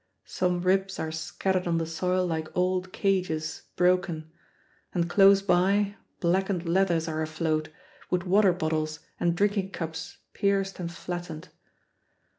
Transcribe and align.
Some 0.25 0.63
ribs 0.63 0.97
are 0.97 1.11
scattered 1.11 1.67
on 1.67 1.77
the 1.77 1.85
soil 1.85 2.25
like 2.25 2.47
old 2.57 2.91
cages 2.91 3.61
broken; 3.75 4.31
and 4.95 5.07
close 5.07 5.43
by, 5.43 5.95
blackened 6.19 6.67
leathers 6.67 7.07
are 7.07 7.21
afloat, 7.21 7.69
with 8.09 8.23
water 8.23 8.51
bottles 8.51 9.01
and 9.19 9.35
drinking 9.37 9.69
cups 9.69 10.17
pierced 10.33 10.79
and 10.79 10.91
flattened. 10.91 11.49